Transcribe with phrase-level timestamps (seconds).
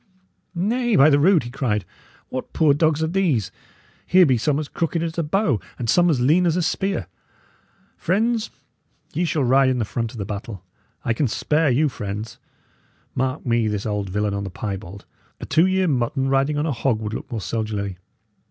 [0.55, 1.85] "Nay, by the rood!" he cried,
[2.29, 3.51] "what poor dogs are these?
[4.07, 7.05] Here be some as crooked as a bow, and some as lean as a spear.
[7.97, 8.49] Friends,
[9.13, 10.63] ye shall ride in the front of the battle;
[11.05, 12.39] I can spare you, friends.
[13.13, 15.05] Mark me this old villain on the piebald!
[15.39, 17.99] A two year mutton riding on a hog would look more soldierly!